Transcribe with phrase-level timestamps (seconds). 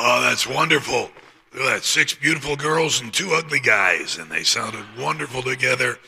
[0.00, 1.10] Oh, that's wonderful.
[1.52, 1.82] Look at that.
[1.82, 5.98] Six beautiful girls and two ugly guys, and they sounded wonderful together.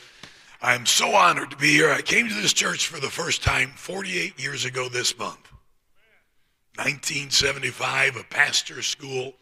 [0.61, 1.91] I'm so honored to be here.
[1.91, 5.51] I came to this church for the first time 48 years ago this month.
[6.77, 9.33] 1975, a pastor's school.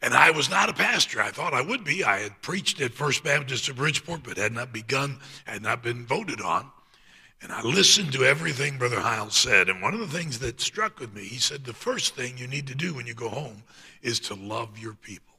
[0.00, 1.20] And I was not a pastor.
[1.20, 2.04] I thought I would be.
[2.04, 6.06] I had preached at First Baptist of Bridgeport, but had not begun, had not been
[6.06, 6.70] voted on.
[7.44, 9.68] And I listened to everything Brother Hyles said.
[9.68, 12.46] And one of the things that struck with me, he said, the first thing you
[12.46, 13.64] need to do when you go home
[14.00, 15.34] is to love your people.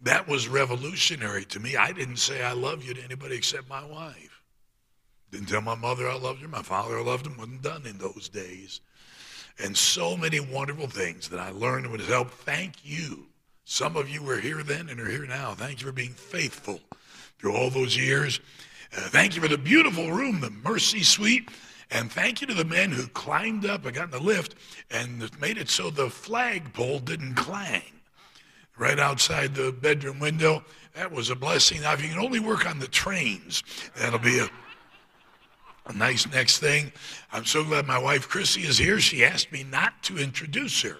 [0.00, 1.76] That was revolutionary to me.
[1.76, 4.42] I didn't say I love you to anybody except my wife.
[5.30, 7.36] Didn't tell my mother I loved her, my father I loved him.
[7.36, 8.80] Wasn't done in those days.
[9.62, 12.30] And so many wonderful things that I learned would help.
[12.30, 13.26] Thank you.
[13.66, 15.52] Some of you were here then and are here now.
[15.52, 16.80] Thank you for being faithful
[17.38, 18.40] through all those years.
[18.92, 21.50] Uh, thank you for the beautiful room, the Mercy Suite.
[21.90, 24.56] And thank you to the men who climbed up and got in the lift
[24.90, 27.82] and made it so the flagpole didn't clang
[28.76, 30.64] right outside the bedroom window.
[30.94, 31.82] That was a blessing.
[31.82, 33.62] Now, if you can only work on the trains,
[33.96, 34.48] that'll be a,
[35.86, 36.92] a nice next thing.
[37.32, 38.98] I'm so glad my wife Chrissy is here.
[39.00, 40.98] She asked me not to introduce her.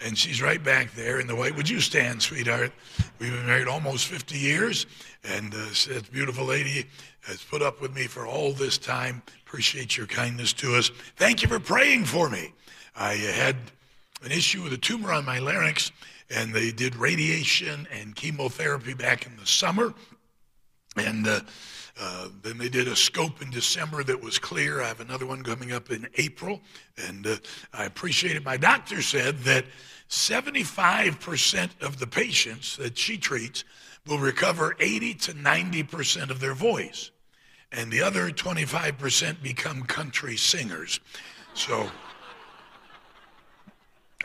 [0.00, 1.52] And she's right back there in the way.
[1.52, 2.72] Would you stand, sweetheart?
[3.18, 4.86] We've been married almost 50 years.
[5.24, 6.86] And uh, that beautiful lady
[7.22, 9.22] has put up with me for all this time.
[9.46, 10.90] Appreciate your kindness to us.
[11.16, 12.52] Thank you for praying for me.
[12.94, 13.56] I had
[14.22, 15.92] an issue with a tumor on my larynx,
[16.30, 19.94] and they did radiation and chemotherapy back in the summer.
[20.96, 21.40] And uh,
[22.00, 24.82] uh, then they did a scope in December that was clear.
[24.82, 26.60] I have another one coming up in April.
[27.08, 27.36] And uh,
[27.72, 28.44] I appreciate it.
[28.44, 29.64] My doctor said that
[30.10, 33.64] 75% of the patients that she treats
[34.06, 37.10] will recover 80 to 90% of their voice.
[37.72, 41.00] And the other 25% become country singers.
[41.54, 41.90] So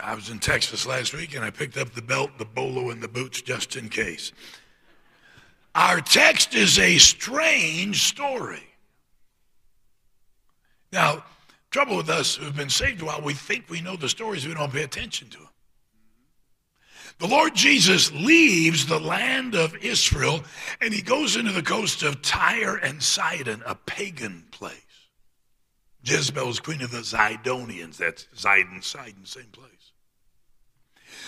[0.00, 3.02] I was in Texas last week and I picked up the belt, the bolo, and
[3.02, 4.32] the boots just in case.
[5.74, 8.62] Our text is a strange story.
[10.92, 11.24] Now,
[11.70, 14.54] trouble with us who've been saved a while, we think we know the stories, we
[14.54, 15.49] don't pay attention to them.
[17.20, 20.42] The Lord Jesus leaves the land of Israel
[20.80, 24.74] and he goes into the coast of Tyre and Sidon, a pagan place.
[26.02, 27.98] Jezebel's queen of the Zidonians.
[27.98, 29.92] That's Zidon, Sidon, same place.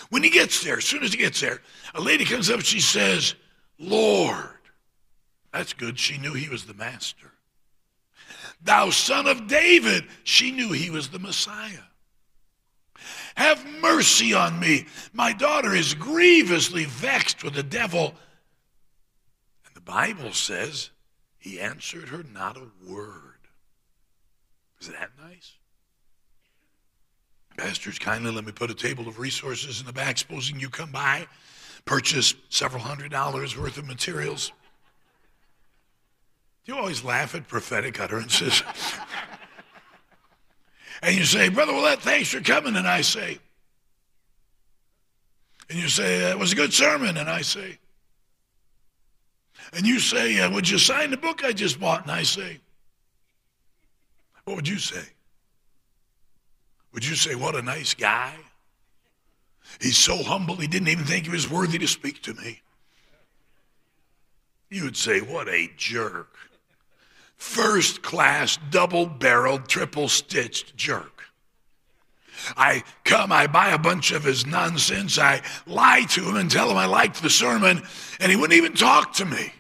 [0.09, 1.61] When he gets there, as soon as he gets there,
[1.95, 3.35] a lady comes up, she says,
[3.79, 4.49] Lord.
[5.53, 5.99] That's good.
[5.99, 7.33] She knew he was the master.
[8.65, 10.07] Thou son of David.
[10.25, 11.85] She knew he was the Messiah.
[13.37, 14.87] Have mercy on me.
[15.13, 18.15] My daughter is grievously vexed with the devil.
[19.67, 20.91] And the Bible says
[21.39, 23.33] he answered her not a word.
[24.81, 25.53] Is that nice?
[27.57, 30.91] Pastors, kindly let me put a table of resources in the back, supposing you come
[30.91, 31.27] by,
[31.85, 34.53] purchase several hundred dollars worth of materials.
[36.65, 38.63] Do you always laugh at prophetic utterances.
[41.03, 42.77] And you say, Brother Ouellette, thanks for coming.
[42.77, 43.39] And I say,
[45.69, 47.17] and you say, that was a good sermon.
[47.17, 47.79] And I say,
[49.73, 52.03] and you say, uh, would you sign the book I just bought?
[52.03, 52.61] And I say,
[54.45, 55.03] what would you say?
[56.93, 58.35] Would you say, what a nice guy?
[59.81, 62.61] He's so humble, he didn't even think he was worthy to speak to me.
[64.71, 66.37] You would say, what a jerk
[67.37, 71.25] first class, double barreled, triple stitched jerk.
[72.57, 76.71] I come, I buy a bunch of his nonsense, I lie to him and tell
[76.71, 77.83] him I liked the sermon,
[78.21, 79.53] and he wouldn't even talk to me.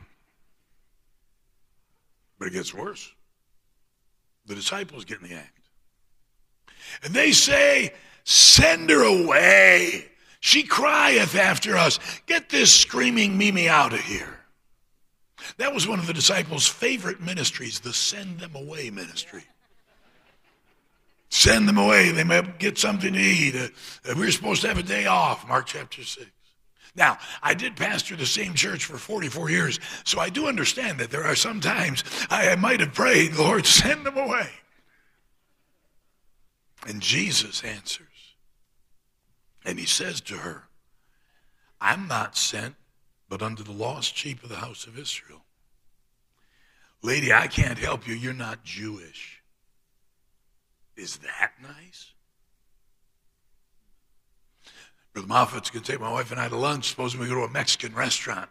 [2.39, 3.13] But it gets worse.
[4.47, 5.59] The disciples get in the act.
[7.05, 7.93] And they say,
[8.25, 10.07] Send her away.
[10.41, 11.99] She crieth after us.
[12.27, 14.42] Get this screaming Mimi out of here.
[15.59, 19.45] That was one of the disciples' favorite ministries, the send them away ministry.
[21.29, 22.11] Send them away.
[22.11, 23.55] They may get something to eat.
[23.55, 23.69] Uh,
[24.11, 26.27] uh we are supposed to have a day off, Mark chapter 6.
[26.95, 31.11] Now, I did pastor the same church for 44 years, so I do understand that
[31.11, 34.51] there are some times I, I might have prayed, Lord, send them away.
[36.87, 38.09] And Jesus answers.
[39.65, 40.65] And he says to her,
[41.81, 42.75] I'm not sent
[43.33, 45.42] but unto the lost sheep of the house of Israel.
[47.03, 48.15] Lady, I can't help you.
[48.15, 49.43] You're not Jewish.
[50.97, 52.13] Is that nice?
[55.13, 56.89] Brother Moffat's going to take my wife and I to lunch.
[56.89, 58.49] Suppose we go to a Mexican restaurant.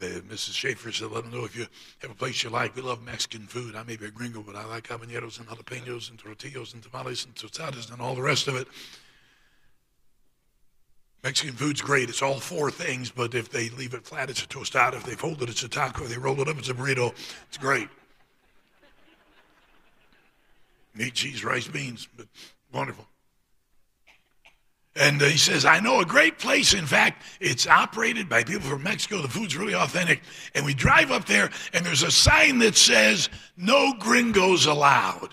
[0.00, 0.54] Mrs.
[0.54, 1.66] Schaefer said, let them know if you
[2.00, 2.74] have a place you like.
[2.74, 3.76] We love Mexican food.
[3.76, 7.24] I may be a gringo, but I like habaneros and jalapenos and tortillas and tamales
[7.24, 8.66] and tostadas and all the rest of it.
[11.22, 12.08] Mexican food's great.
[12.08, 14.94] It's all four things, but if they leave it flat, it's a tostada.
[14.94, 16.04] If they fold it, it's a taco.
[16.04, 17.14] If they roll it up, it's a burrito.
[17.48, 17.88] It's great.
[20.94, 22.26] Meat, cheese, rice, beans, but
[22.72, 23.06] wonderful.
[24.94, 26.74] And he says, I know a great place.
[26.74, 29.22] In fact, it's operated by people from Mexico.
[29.22, 30.20] The food's really authentic.
[30.54, 35.30] And we drive up there, and there's a sign that says, No gringos allowed.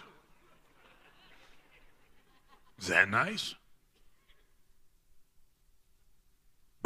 [2.79, 3.55] Is that nice?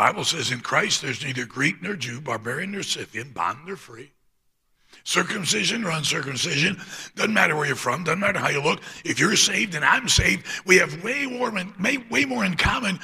[0.04, 4.12] Bible says in Christ there's neither Greek nor Jew, barbarian nor Scythian, bond nor free.
[5.06, 6.76] Circumcision or uncircumcision,
[7.16, 8.82] doesn't matter where you're from, doesn't matter how you look.
[9.06, 11.54] If you're saved and I'm saved, we have way more,
[12.12, 13.00] way more in common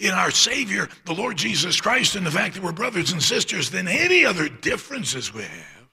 [0.00, 3.68] in our Savior, the Lord Jesus Christ, and the fact that we're brothers and sisters
[3.68, 5.88] than any other differences we have.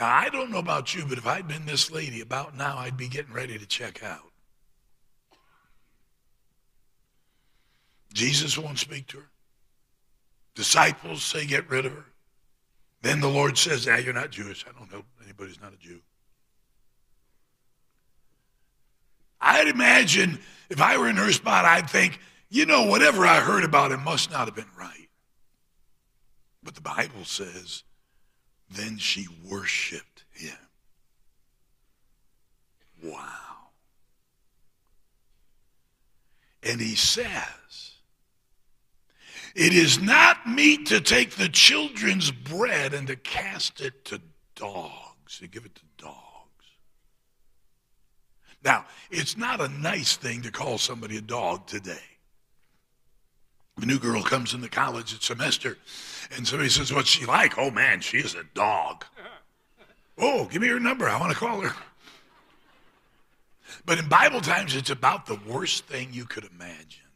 [0.00, 2.96] Now, I don't know about you, but if I'd been this lady about now, I'd
[2.96, 4.27] be getting ready to check out.
[8.12, 9.30] Jesus won't speak to her.
[10.54, 12.06] Disciples say, get rid of her.
[13.02, 14.64] Then the Lord says, ah, you're not Jewish.
[14.68, 16.00] I don't know anybody who's not a Jew.
[19.40, 22.18] I'd imagine if I were in her spot, I'd think,
[22.48, 25.08] you know, whatever I heard about him must not have been right.
[26.62, 27.84] But the Bible says,
[28.70, 30.56] then she worshiped him.
[33.02, 33.20] Wow.
[36.64, 37.87] And he says,
[39.54, 44.20] it is not meet to take the children's bread and to cast it to
[44.54, 46.18] dogs, to give it to dogs.
[48.64, 51.98] Now, it's not a nice thing to call somebody a dog today.
[53.80, 55.78] A new girl comes into college at semester,
[56.36, 57.56] and somebody says, What's she like?
[57.58, 59.04] Oh man, she is a dog.
[60.18, 61.08] oh, give me her number.
[61.08, 61.74] I want to call her.
[63.84, 67.07] But in Bible times, it's about the worst thing you could imagine.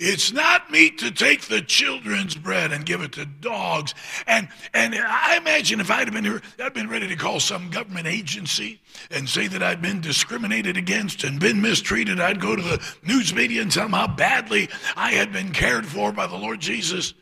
[0.00, 3.94] It's not meet to take the children's bread and give it to dogs.
[4.26, 7.70] And and I imagine if I'd have been here, I'd been ready to call some
[7.70, 8.80] government agency
[9.10, 12.20] and say that I'd been discriminated against and been mistreated.
[12.20, 15.86] I'd go to the news media and tell them how badly I had been cared
[15.86, 17.14] for by the Lord Jesus.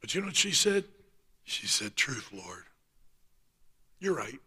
[0.00, 0.84] But you know what she said?
[1.44, 2.64] She said, Truth, Lord.
[4.00, 4.38] You're right.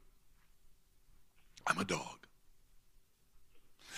[1.68, 2.21] I'm a dog.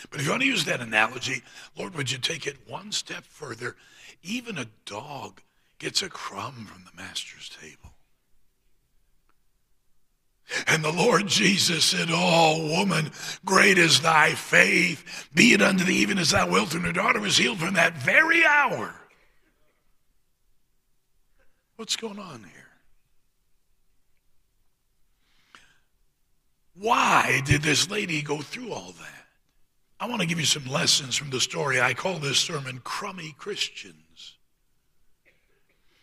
[0.10, 1.44] But if you want to use that analogy,
[1.78, 3.76] Lord, would you take it one step further?
[4.22, 5.42] Even a dog
[5.80, 7.94] gets a crumb from the master's table.
[10.68, 13.12] And the Lord Jesus said, Oh, woman,
[13.44, 15.30] great is thy faith.
[15.34, 16.74] Be it unto thee even as thou wilt.
[16.74, 18.94] And her daughter was healed from that very hour.
[21.76, 22.64] What's going on here?
[26.76, 29.12] Why did this lady go through all that?
[30.00, 31.80] I want to give you some lessons from the story.
[31.80, 33.98] I call this sermon Crummy Christians.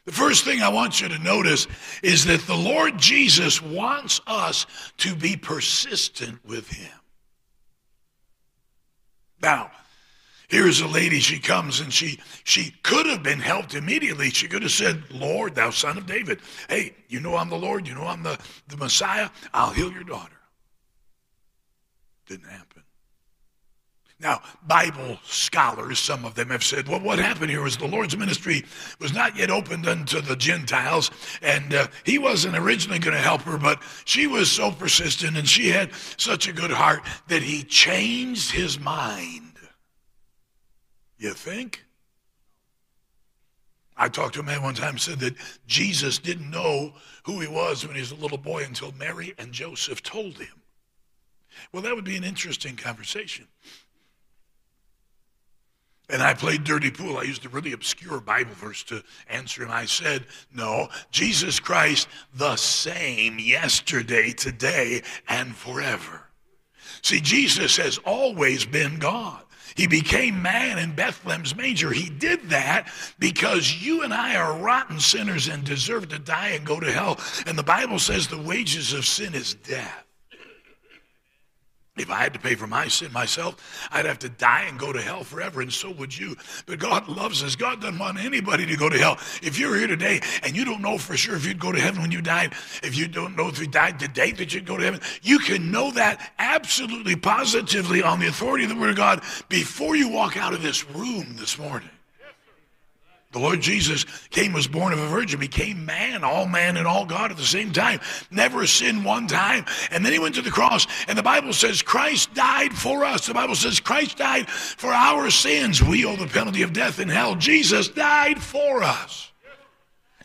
[0.07, 1.67] The first thing I want you to notice
[2.03, 4.67] is that the Lord Jesus wants us
[4.99, 6.91] to be persistent with Him.
[9.43, 9.71] Now,
[10.49, 14.31] here's a lady, she comes and she she could have been helped immediately.
[14.31, 17.87] She could have said, Lord, thou son of David, hey, you know I'm the Lord,
[17.87, 18.39] you know I'm the,
[18.69, 20.37] the Messiah, I'll heal your daughter.
[22.27, 22.70] Didn't happen.
[24.21, 28.19] Now, Bible scholars, some of them have said, well, what happened here was the Lord's
[28.19, 28.65] ministry
[29.01, 31.11] was not yet opened unto the Gentiles,
[31.41, 35.49] and uh, he wasn't originally going to help her, but she was so persistent and
[35.49, 39.53] she had such a good heart that he changed his mind.
[41.17, 41.85] You think?
[43.97, 45.35] I talked to a man one time said that
[45.67, 46.93] Jesus didn't know
[47.25, 50.63] who he was when he was a little boy until Mary and Joseph told him.
[51.73, 53.47] Well, that would be an interesting conversation.
[56.11, 57.19] And I played dirty pool.
[57.19, 59.71] I used a really obscure Bible verse to answer him.
[59.71, 66.23] I said, No, Jesus Christ, the same yesterday, today, and forever.
[67.03, 69.43] See, Jesus has always been God.
[69.77, 71.93] He became man in Bethlehem's manger.
[71.93, 72.89] He did that
[73.19, 77.19] because you and I are rotten sinners and deserve to die and go to hell.
[77.47, 80.10] And the Bible says the wages of sin is death.
[81.97, 84.93] If I had to pay for my sin myself, I'd have to die and go
[84.93, 86.37] to hell forever, and so would you.
[86.65, 87.57] But God loves us.
[87.57, 89.19] God doesn't want anybody to go to hell.
[89.43, 92.01] If you're here today and you don't know for sure if you'd go to heaven
[92.01, 94.85] when you died, if you don't know if you died today that you'd go to
[94.85, 99.23] heaven, you can know that absolutely positively on the authority of the Word of God
[99.49, 101.91] before you walk out of this room this morning.
[103.33, 107.07] The Lord Jesus came, was born of a virgin, became man, all man and all
[107.07, 108.01] God at the same time.
[108.31, 109.65] Never sinned one time.
[109.93, 110.87] And then he went to the cross.
[111.07, 113.29] And the Bible says Christ died for us.
[113.29, 115.81] The Bible says Christ died for our sins.
[115.81, 117.37] We owe the penalty of death in hell.
[117.37, 119.30] Jesus died for us.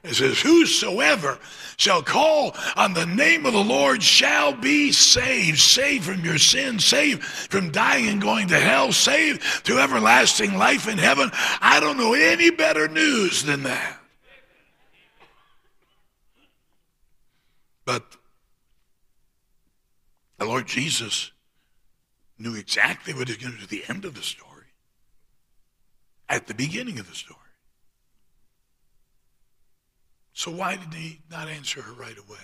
[0.05, 1.39] It says, Whosoever
[1.77, 5.59] shall call on the name of the Lord shall be saved.
[5.59, 10.87] Saved from your sins, saved from dying and going to hell, saved to everlasting life
[10.87, 11.31] in heaven.
[11.33, 13.99] I don't know any better news than that.
[17.83, 18.03] But
[20.37, 21.31] the Lord Jesus
[22.37, 24.67] knew exactly what he was going to do at the end of the story,
[26.27, 27.39] at the beginning of the story.
[30.35, 32.37] So why did he not answer her right away?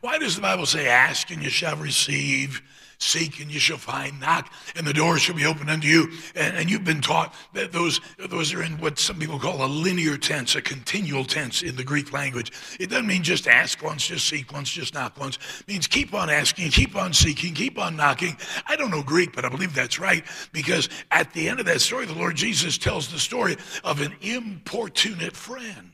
[0.00, 2.62] Why does the Bible say, Ask and you shall receive,
[2.98, 6.12] seek and you shall find, knock and the door shall be opened unto you?
[6.36, 9.66] And, and, you've been taught that those, those are in what some people call a
[9.66, 12.52] linear tense, a continual tense in the Greek language.
[12.78, 15.36] It doesn't mean just ask once, just seek once, just knock once.
[15.60, 18.36] It means keep on asking, keep on seeking, keep on knocking.
[18.68, 21.80] I don't know Greek, but I believe that's right because at the end of that
[21.80, 25.90] story, the Lord Jesus tells the story of an importunate friend.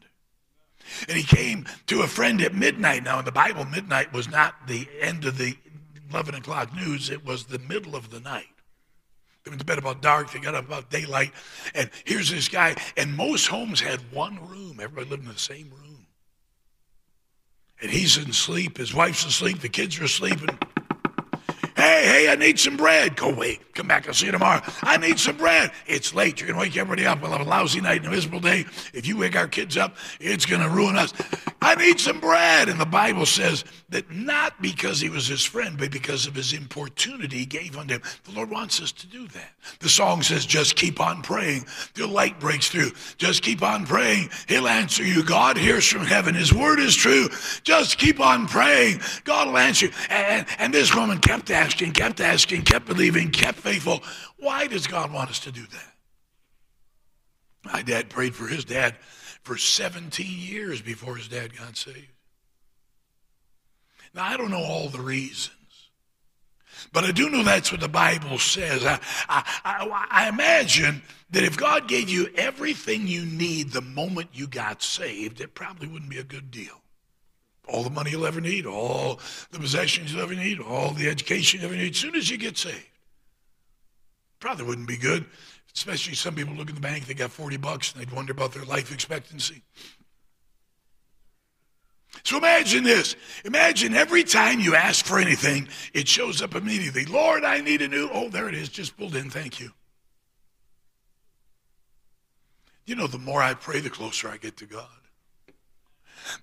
[1.08, 3.04] And he came to a friend at midnight.
[3.04, 5.56] Now, in the Bible, midnight was not the end of the
[6.10, 8.46] 11 o'clock news, it was the middle of the night.
[9.44, 11.32] They went to bed about dark, they got up about daylight.
[11.74, 12.76] And here's this guy.
[12.96, 16.06] And most homes had one room, everybody lived in the same room.
[17.80, 20.40] And he's in sleep, his wife's asleep, the kids are asleep.
[20.40, 20.58] And
[21.90, 23.16] Hey, hey, I need some bread.
[23.16, 23.58] Go away.
[23.74, 24.06] Come back.
[24.06, 24.62] I'll see you tomorrow.
[24.82, 25.72] I need some bread.
[25.88, 26.40] It's late.
[26.40, 27.20] You're going to wake everybody up.
[27.20, 28.64] We'll have a lousy night and a miserable day.
[28.94, 31.12] If you wake our kids up, it's going to ruin us.
[31.60, 32.68] I need some bread.
[32.68, 36.52] And the Bible says that not because he was his friend, but because of his
[36.52, 38.02] importunity he gave unto him.
[38.22, 39.50] The Lord wants us to do that.
[39.80, 42.92] The song says, just keep on praying till light breaks through.
[43.18, 44.30] Just keep on praying.
[44.46, 45.24] He'll answer you.
[45.24, 46.36] God hears from heaven.
[46.36, 47.28] His word is true.
[47.64, 49.00] Just keep on praying.
[49.24, 49.92] God will answer you.
[50.08, 54.02] And, and this woman kept asking asking, kept asking, kept believing, kept faithful.
[54.38, 55.94] Why does God want us to do that?
[57.72, 58.96] My dad prayed for his dad
[59.42, 62.12] for 17 years before his dad got saved.
[64.12, 65.56] Now, I don't know all the reasons,
[66.92, 68.84] but I do know that's what the Bible says.
[68.84, 74.28] I, I, I, I imagine that if God gave you everything you need the moment
[74.34, 76.79] you got saved, it probably wouldn't be a good deal
[77.68, 81.60] all the money you'll ever need, all the possessions you'll ever need, all the education
[81.60, 82.86] you'll ever need, as soon as you get saved.
[84.40, 85.26] Probably wouldn't be good,
[85.74, 88.52] especially some people look in the bank, they got 40 bucks, and they'd wonder about
[88.52, 89.62] their life expectancy.
[92.24, 93.16] So imagine this.
[93.44, 97.04] Imagine every time you ask for anything, it shows up immediately.
[97.04, 98.10] Lord, I need a new.
[98.12, 99.30] Oh, there it is, just pulled in.
[99.30, 99.70] Thank you.
[102.84, 104.88] You know, the more I pray, the closer I get to God.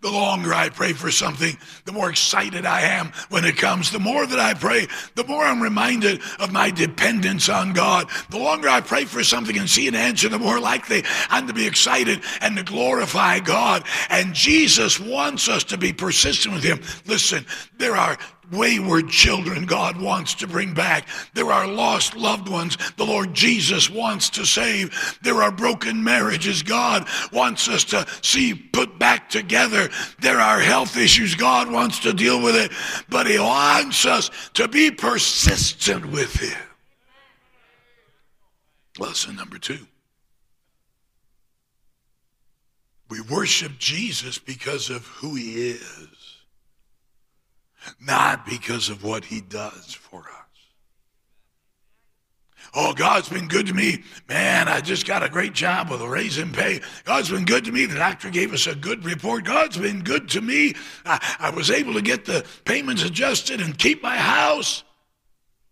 [0.01, 3.91] The longer I pray for something, the more excited I am when it comes.
[3.91, 8.09] The more that I pray, the more I'm reminded of my dependence on God.
[8.29, 11.53] The longer I pray for something and see an answer, the more likely I'm to
[11.53, 13.83] be excited and to glorify God.
[14.09, 16.81] And Jesus wants us to be persistent with Him.
[17.05, 17.45] Listen,
[17.77, 18.17] there are
[18.51, 21.07] wayward children God wants to bring back.
[21.33, 25.17] There are lost loved ones the Lord Jesus wants to save.
[25.21, 29.89] There are broken marriages God wants us to see put back together.
[30.19, 32.71] There are health issues God wants to deal with it,
[33.09, 36.57] but He wants us to be persistent with Him.
[38.99, 39.85] Lesson number two.
[43.09, 46.16] We worship Jesus because of who He is
[47.99, 50.37] not because of what he does for us.
[52.73, 54.03] Oh, God's been good to me.
[54.27, 56.81] Man, I just got a great job with a raise in pay.
[57.05, 57.85] God's been good to me.
[57.85, 59.45] The doctor gave us a good report.
[59.45, 60.75] God's been good to me.
[61.05, 64.83] I, I was able to get the payments adjusted and keep my house.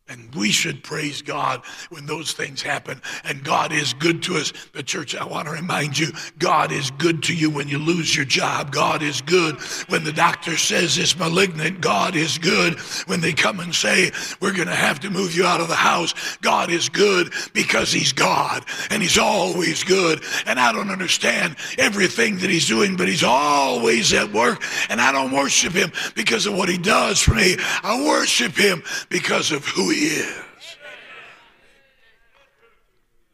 [0.07, 3.01] And we should praise God when those things happen.
[3.23, 4.53] And God is good to us.
[4.73, 8.15] The church, I want to remind you, God is good to you when you lose
[8.15, 8.71] your job.
[8.71, 11.81] God is good when the doctor says it's malignant.
[11.81, 15.43] God is good when they come and say, we're going to have to move you
[15.43, 16.13] out of the house.
[16.37, 20.21] God is good because he's God and he's always good.
[20.45, 24.61] And I don't understand everything that he's doing, but he's always at work.
[24.89, 27.55] And I don't worship him because of what he does for me.
[27.81, 30.77] I worship him because of who he he is.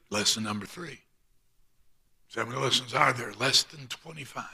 [0.09, 0.99] Lesson number three.
[2.35, 3.33] how many lessons are there?
[3.39, 4.45] Less than 25.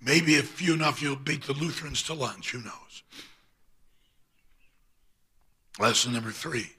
[0.00, 2.52] Maybe if few enough, you'll beat the Lutherans to lunch.
[2.52, 3.02] Who knows?
[5.78, 6.70] Lesson number three.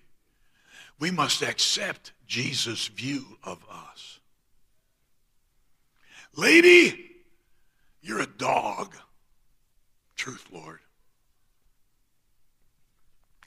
[1.00, 4.20] We must accept Jesus' view of us.
[6.36, 7.12] Lady,
[8.02, 8.96] you're a dog.
[10.16, 10.80] Truth, Lord.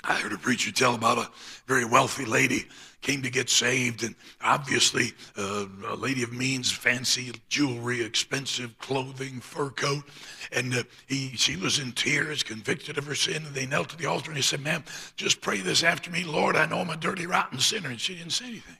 [0.04, 1.30] I heard a preacher tell about a
[1.66, 2.66] very wealthy lady
[3.02, 9.40] came to get saved, and obviously uh, a lady of means, fancy jewelry, expensive clothing,
[9.40, 10.04] fur coat,
[10.52, 13.96] and uh, he she was in tears, convicted of her sin, and they knelt to
[13.96, 14.84] the altar and he said, "Ma'am,
[15.16, 16.56] just pray this after me, Lord.
[16.56, 18.78] I know I'm a dirty, rotten sinner," and she didn't say anything.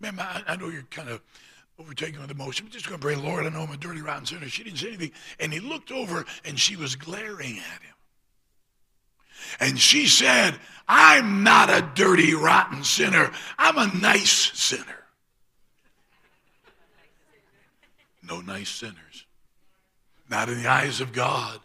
[0.00, 1.22] Ma'am, I, I know you're kind of
[1.78, 4.26] overtaken with emotion, but just going to pray, Lord, I know I'm a dirty, rotten
[4.26, 4.48] sinner.
[4.48, 7.91] She didn't say anything, and he looked over and she was glaring at him.
[9.60, 10.58] And she said,
[10.88, 13.30] I'm not a dirty, rotten sinner.
[13.58, 14.84] I'm a nice sinner.
[18.22, 19.26] No nice sinners.
[20.28, 21.60] Not in the eyes of God.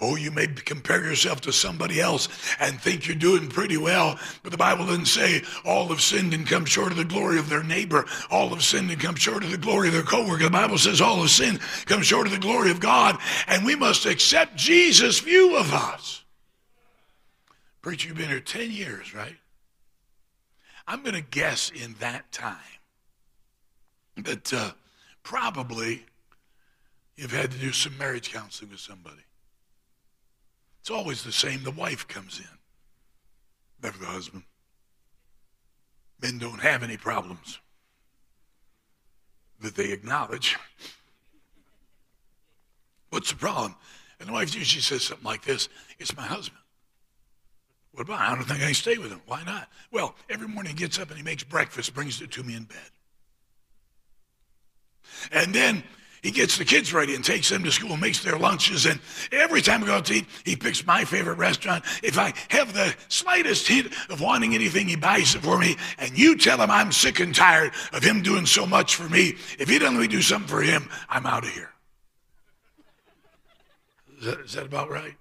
[0.00, 2.28] Oh, you may compare yourself to somebody else
[2.60, 6.46] and think you're doing pretty well, but the Bible doesn't say all have sinned and
[6.46, 8.06] come short of the glory of their neighbor.
[8.30, 10.44] All have sinned and come short of the glory of their coworker.
[10.44, 13.18] The Bible says all have sinned, come short of the glory of God,
[13.48, 16.24] and we must accept Jesus' view of us.
[17.82, 19.36] Preacher, you've been here 10 years, right?
[20.86, 22.56] I'm going to guess in that time
[24.16, 24.72] that uh,
[25.22, 26.04] probably
[27.16, 29.24] you've had to do some marriage counseling with somebody.
[30.80, 31.62] It's always the same.
[31.62, 32.58] The wife comes in,
[33.82, 34.42] never the husband.
[36.20, 37.60] Men don't have any problems
[39.60, 40.58] that they acknowledge.
[43.10, 43.74] What's the problem?
[44.18, 45.68] And the wife usually says something like this
[45.98, 46.58] It's my husband.
[47.92, 48.20] What about?
[48.20, 49.20] I don't think I can stay with him.
[49.26, 49.68] Why not?
[49.90, 52.64] Well, every morning he gets up and he makes breakfast, brings it to me in
[52.64, 52.78] bed.
[55.32, 55.82] And then
[56.22, 59.00] he gets the kids ready and takes them to school, makes their lunches, and
[59.32, 61.84] every time we go out to eat, he picks my favorite restaurant.
[62.02, 65.76] If I have the slightest hint of wanting anything, he buys it for me.
[65.98, 69.34] And you tell him I'm sick and tired of him doing so much for me.
[69.58, 71.72] If he doesn't let me do something for him, I'm out of here.
[74.18, 75.14] Is that, is that about right?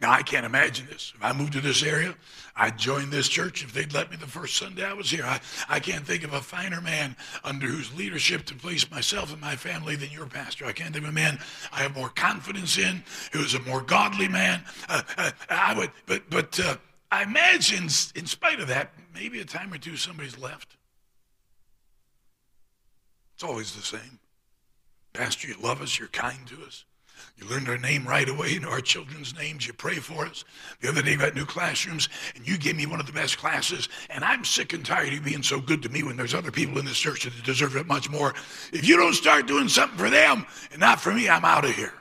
[0.00, 1.12] Now, I can't imagine this.
[1.14, 2.14] If I moved to this area,
[2.56, 5.24] I'd join this church if they'd let me the first Sunday I was here.
[5.24, 9.40] I, I can't think of a finer man under whose leadership to place myself and
[9.42, 10.64] my family than your pastor.
[10.64, 11.38] I can't think of a man
[11.70, 14.62] I have more confidence in, who's a more godly man.
[14.88, 16.76] Uh, uh, I would, but, but uh,
[17.12, 17.84] I imagine,
[18.14, 20.76] in spite of that, maybe a time or two somebody's left.
[23.34, 24.18] It's always the same.
[25.12, 26.84] Pastor, you love us, you're kind to us.
[27.36, 29.66] You learned our name right away, you know our children's names.
[29.66, 30.44] You pray for us.
[30.80, 33.38] The other day, we got new classrooms, and you gave me one of the best
[33.38, 33.88] classes.
[34.10, 36.50] And I'm sick and tired of you being so good to me when there's other
[36.50, 38.34] people in this church that deserve it much more.
[38.72, 41.74] If you don't start doing something for them and not for me, I'm out of
[41.74, 41.94] here.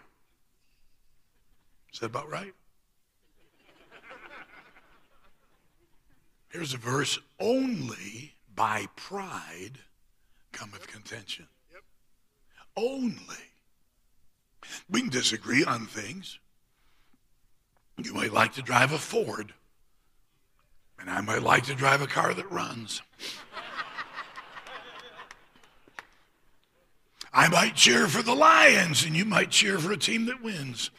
[1.94, 2.54] Is that about right?
[6.50, 9.80] Here's a verse only by pride
[10.52, 11.48] cometh contention.
[11.72, 11.84] Yep.
[12.76, 13.16] Only.
[14.90, 16.40] We can disagree on things.
[17.98, 19.54] You might like to drive a Ford,
[21.00, 23.02] and I might like to drive a car that runs.
[27.32, 30.90] I might cheer for the Lions, and you might cheer for a team that wins.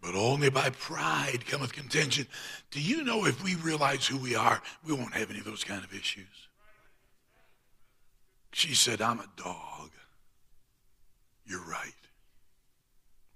[0.00, 2.28] But only by pride cometh contention.
[2.70, 5.64] Do you know if we realize who we are, we won't have any of those
[5.64, 6.48] kind of issues?
[8.52, 9.90] She said, I'm a dog.
[11.46, 11.92] You're right.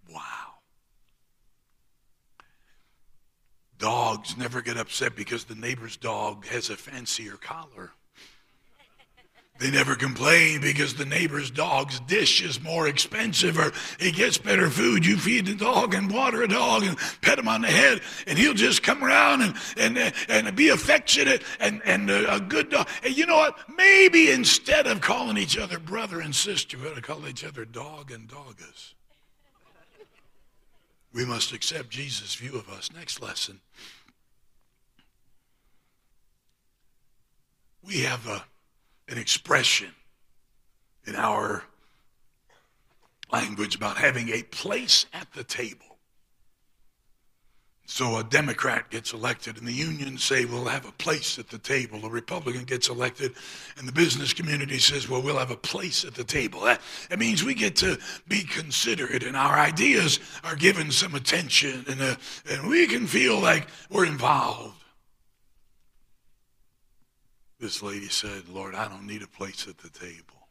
[0.09, 0.61] Wow.
[3.79, 7.93] Dogs never get upset because the neighbor's dog has a fancier collar.
[9.61, 14.71] They never complain because the neighbor's dog's dish is more expensive or he gets better
[14.71, 15.05] food.
[15.05, 18.39] You feed the dog and water a dog and pet him on the head, and
[18.39, 22.89] he'll just come around and, and, and be affectionate and, and a, good dog.
[23.05, 23.59] And you know what?
[23.77, 27.67] Maybe instead of calling each other brother and sister, we ought to call each other
[27.67, 28.95] dog and doggas.
[31.13, 32.91] We must accept Jesus' view of us.
[32.95, 33.61] Next lesson.
[37.85, 38.45] We have a
[39.11, 39.91] an expression
[41.07, 41.65] in our
[43.33, 45.91] language about having a place at the table.
[47.87, 51.59] So a Democrat gets elected, and the unions say, we'll have a place at the
[51.59, 52.05] table.
[52.05, 53.33] A Republican gets elected,
[53.77, 56.61] and the business community says, well, we'll have a place at the table.
[56.61, 61.85] That, that means we get to be considered, and our ideas are given some attention,
[61.89, 62.15] and, uh,
[62.49, 64.80] and we can feel like we're involved.
[67.61, 70.49] This lady said, Lord, I don't need a place at the table.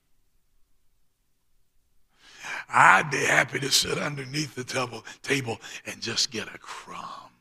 [2.71, 7.31] I'd be happy to sit underneath the table, table and just get a crumb.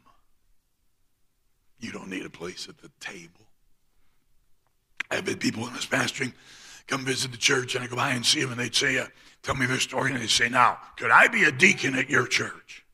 [1.79, 3.47] You don't need a place at the table.
[5.11, 6.33] I've had people in this pastoring
[6.87, 9.07] come visit the church, and I go by and see them, and they'd say, uh,
[9.43, 12.27] tell me their story, and they'd say, now, could I be a deacon at your
[12.27, 12.85] church?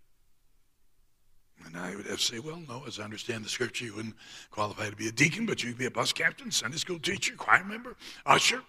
[1.67, 4.15] And I would have to say, well, no, as I understand the scripture, you wouldn't
[4.51, 7.35] qualify to be a deacon, but you could be a bus captain, Sunday school teacher,
[7.37, 7.97] choir member,
[8.27, 8.61] usher,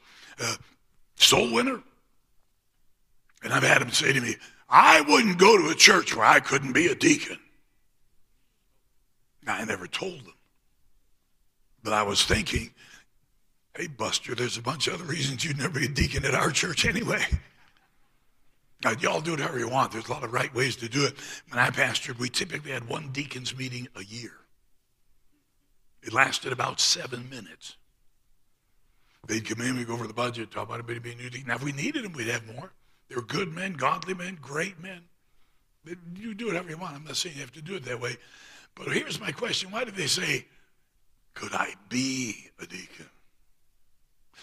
[0.42, 0.56] uh,
[1.18, 1.82] soul winner.
[3.44, 4.36] And I've had them say to me,
[4.70, 7.38] I wouldn't go to a church where I couldn't be a deacon.
[9.48, 10.34] I never told them.
[11.84, 12.72] But I was thinking,
[13.76, 16.50] hey, Buster, there's a bunch of other reasons you'd never be a deacon at our
[16.50, 17.24] church anyway.
[18.86, 19.92] Now, y'all do it however you want.
[19.92, 21.16] There's a lot of right ways to do it.
[21.50, 24.34] When I pastored, we typically had one deacon's meeting a year.
[26.04, 27.78] It lasted about seven minutes.
[29.28, 31.48] They'd come in, we'd go over the budget, talk about anybody being new deacon.
[31.48, 32.74] Now, if we needed them, we'd have more.
[33.10, 35.02] They were good men, godly men, great men.
[36.16, 36.96] You do it however you want.
[36.96, 38.18] I'm not saying you have to do it that way.
[38.76, 40.46] But here's my question why did they say,
[41.34, 43.10] could I be a deacon?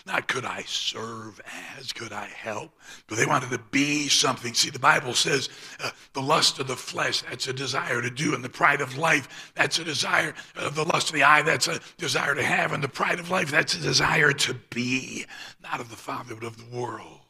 [0.06, 1.40] Not could I serve
[1.78, 2.72] as, could I help?
[3.06, 4.54] But they wanted to be something.
[4.54, 5.48] See, the Bible says
[5.82, 8.98] uh, the lust of the flesh, that's a desire to do, and the pride of
[8.98, 12.72] life, that's a desire of the lust of the eye, that's a desire to have,
[12.72, 15.24] and the pride of life, that's a desire to be,
[15.62, 17.21] not of the Father, but of the world.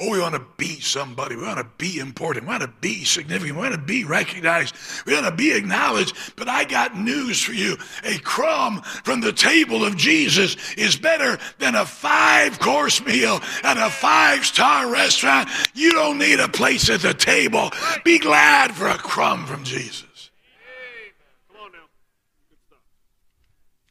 [0.00, 1.36] Oh, we want to be somebody.
[1.36, 2.46] We want to be important.
[2.46, 3.56] We want to be significant.
[3.56, 4.74] We want to be recognized.
[5.06, 6.16] We want to be acknowledged.
[6.36, 7.76] But I got news for you.
[8.04, 13.76] A crumb from the table of Jesus is better than a five course meal at
[13.76, 15.48] a five star restaurant.
[15.74, 17.70] You don't need a place at the table.
[18.04, 20.30] Be glad for a crumb from Jesus.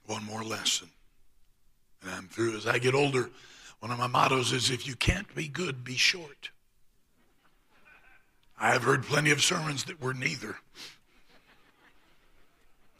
[0.07, 0.89] One more lesson.
[2.01, 2.55] And I'm through.
[2.55, 3.29] As I get older,
[3.79, 6.49] one of my mottos is if you can't be good, be short.
[8.59, 10.57] I have heard plenty of sermons that were neither.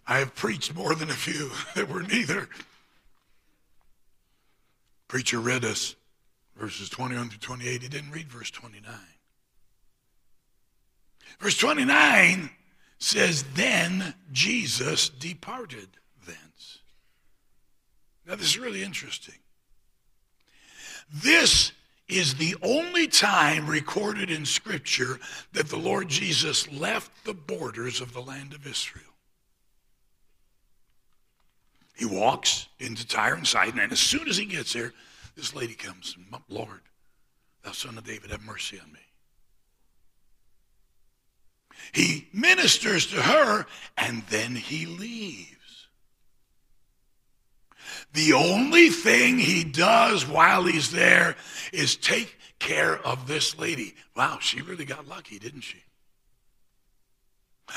[0.08, 2.48] I have preached more than a few that were neither.
[5.08, 5.96] Preacher read us
[6.58, 7.82] verses 21 through 28.
[7.82, 8.94] He didn't read verse 29.
[11.40, 12.50] Verse 29
[13.00, 15.90] says, Then Jesus departed
[16.26, 16.80] thence.
[18.26, 19.36] Now, this is really interesting.
[21.12, 21.72] This
[22.08, 25.20] is the only time recorded in Scripture
[25.54, 29.04] that the Lord Jesus left the borders of the land of Israel.
[31.96, 34.94] He walks into Tyre and Sidon, and as soon as he gets there,
[35.36, 36.16] this lady comes,
[36.48, 36.82] Lord,
[37.64, 39.00] thou son of David, have mercy on me.
[41.92, 43.66] He ministers to her,
[43.98, 45.57] and then he leaves.
[48.14, 51.36] The only thing he does while he's there
[51.72, 53.96] is take care of this lady.
[54.16, 55.84] Wow, she really got lucky, didn't she?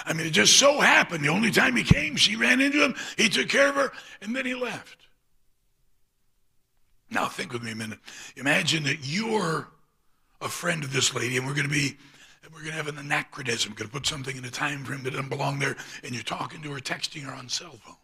[0.05, 2.95] I mean, it just so happened the only time he came, she ran into him,
[3.17, 3.93] he took care of her,
[4.23, 4.97] and then he left.
[7.11, 7.99] Now, think with me a minute.
[8.37, 9.69] Imagine that you're
[10.41, 11.97] a friend of this lady, and we're going to be
[12.43, 13.75] and we're going to have an anachronism.
[13.75, 16.63] Going to put something in a time frame that doesn't belong there, and you're talking
[16.63, 17.97] to her, texting her on cell phone.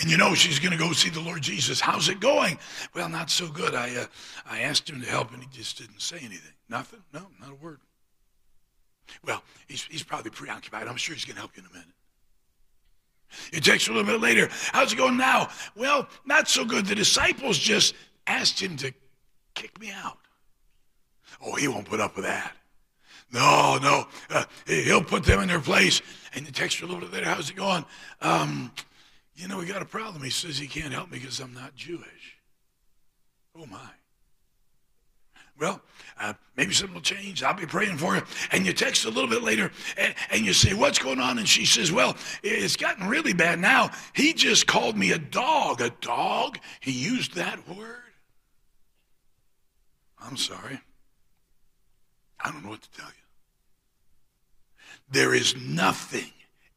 [0.00, 1.80] And you know she's going to go see the Lord Jesus.
[1.80, 2.58] How's it going?
[2.94, 3.74] Well, not so good.
[3.74, 4.06] I, uh,
[4.48, 6.52] I asked him to help, and he just didn't say anything.
[6.68, 7.02] Nothing?
[7.12, 7.80] No, not a word.
[9.24, 10.86] Well, he's, he's probably preoccupied.
[10.86, 11.88] I'm sure he's going to help you in a minute.
[13.52, 14.48] He texts a little bit later.
[14.72, 15.48] How's it going now?
[15.74, 16.86] Well, not so good.
[16.86, 17.94] The disciples just
[18.26, 18.92] asked him to
[19.54, 20.18] kick me out.
[21.44, 22.52] Oh, he won't put up with that.
[23.32, 24.06] No, no.
[24.28, 26.02] Uh, he'll put them in their place.
[26.34, 27.26] And the text a little bit later.
[27.26, 27.84] How's it going?
[28.20, 28.70] Um,
[29.34, 30.22] you know, we got a problem.
[30.22, 32.38] He says he can't help me because I'm not Jewish.
[33.56, 33.90] Oh, my.
[35.58, 35.80] Well,
[36.18, 37.42] uh, maybe something will change.
[37.42, 38.22] I'll be praying for you.
[38.50, 41.38] And you text a little bit later and, and, you say, What's going on?
[41.38, 43.90] And she says, Well, it's gotten really bad now.
[44.14, 45.80] He just called me a dog.
[45.80, 46.58] A dog?
[46.80, 47.98] He used that word?
[50.20, 50.80] I'm sorry.
[52.40, 53.12] I don't know what to tell you.
[55.10, 56.32] There is nothing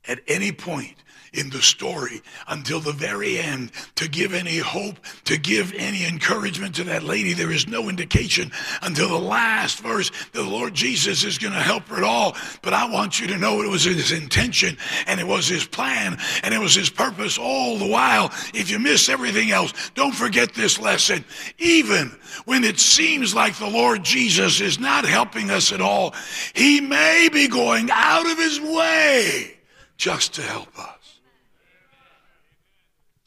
[0.07, 0.95] at any point
[1.35, 6.75] in the story until the very end to give any hope, to give any encouragement
[6.75, 7.33] to that lady.
[7.33, 11.59] There is no indication until the last verse that the Lord Jesus is going to
[11.59, 12.35] help her at all.
[12.61, 16.17] But I want you to know it was his intention and it was his plan
[16.43, 18.31] and it was his purpose all the while.
[18.53, 21.25] If you miss everything else, don't forget this lesson.
[21.57, 22.15] Even
[22.45, 26.13] when it seems like the Lord Jesus is not helping us at all,
[26.53, 29.54] he may be going out of his way
[29.97, 31.19] just to help us.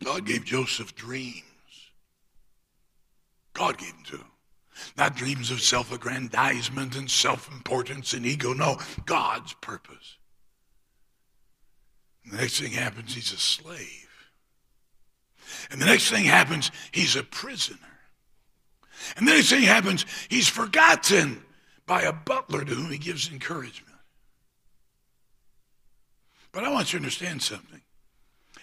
[0.05, 1.43] God gave Joseph dreams.
[3.53, 4.31] God gave them to him.
[4.97, 8.53] Not dreams of self aggrandizement and self importance and ego.
[8.53, 10.19] No, God's purpose.
[12.25, 14.09] And the next thing happens, he's a slave.
[15.71, 17.79] And the next thing happens, he's a prisoner.
[19.17, 21.43] And the next thing happens, he's forgotten
[21.87, 23.88] by a butler to whom he gives encouragement.
[26.59, 27.83] But I want you to understand something.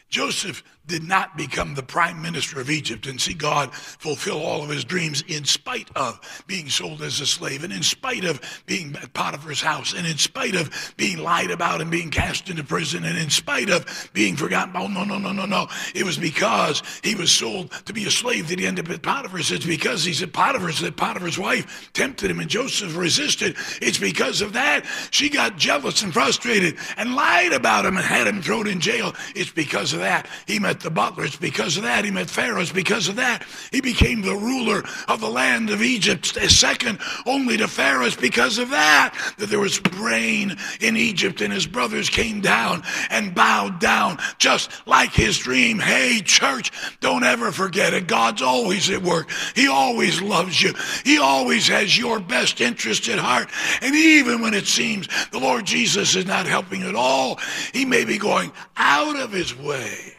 [0.10, 4.70] Joseph did not become the prime minister of Egypt and see God fulfill all of
[4.70, 8.96] his dreams in spite of being sold as a slave and in spite of being
[9.02, 13.04] at Potiphar's house and in spite of being lied about and being cast into prison
[13.04, 14.76] and in spite of being forgotten.
[14.76, 15.68] Oh, no, no, no, no, no.
[15.96, 19.02] It was because he was sold to be a slave that he ended up at
[19.02, 19.52] Potiphar's.
[19.52, 23.56] It's because he's at Potiphar's that Potiphar's wife tempted him and Joseph resisted.
[23.82, 28.28] It's because of that she got jealous and frustrated and lied about him and had
[28.28, 29.16] him thrown in jail.
[29.36, 31.24] It's because of that he met met the butler.
[31.24, 32.04] It's because of that.
[32.04, 33.46] He met pharaohs because of that.
[33.72, 38.72] He became the ruler of the land of Egypt, second only to pharaohs because of
[38.72, 44.18] that that there was rain in Egypt and his brothers came down and bowed down
[44.38, 45.80] just like his dream.
[45.80, 48.08] Hey, church, don't ever forget it.
[48.08, 49.30] God's always at work.
[49.56, 50.74] He always loves you.
[51.06, 53.50] He always has your best interest at heart.
[53.82, 57.40] And even when it seems the Lord Jesus is not helping at all,
[57.72, 60.15] he may be going out of his way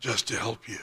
[0.00, 0.78] just to help you.